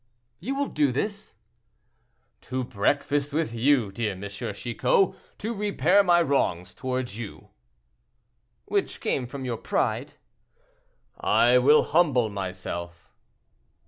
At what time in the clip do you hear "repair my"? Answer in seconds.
5.53-6.23